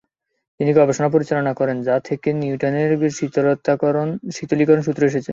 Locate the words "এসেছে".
5.05-5.29